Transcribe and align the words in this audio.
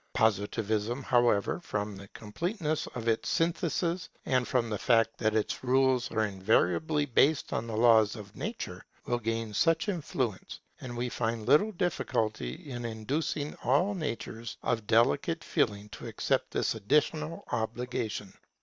Positivism, 0.15 1.03
however, 1.03 1.59
from 1.59 1.95
the 1.95 2.07
completeness 2.07 2.87
of 2.95 3.07
its 3.07 3.29
synthesis, 3.29 4.09
and 4.25 4.47
from 4.47 4.67
the 4.67 4.79
fact 4.79 5.15
that 5.19 5.35
its 5.35 5.63
rules 5.63 6.09
are 6.09 6.25
invariably 6.25 7.05
based 7.05 7.53
on 7.53 7.67
the 7.67 7.77
laws 7.77 8.15
of 8.15 8.35
nature, 8.35 8.83
will 9.05 9.19
gain 9.19 9.53
such 9.53 9.87
influence, 9.89 10.59
and 10.79 10.97
we 10.97 11.07
find 11.07 11.45
little 11.47 11.71
difficulty 11.73 12.67
in 12.71 12.83
inducing 12.83 13.53
all 13.63 13.93
natures 13.93 14.57
of 14.63 14.87
delicate 14.87 15.43
feeling 15.43 15.87
to 15.89 16.07
accept 16.07 16.49
this 16.49 16.73
additional 16.73 17.43
obligation. 17.51 18.33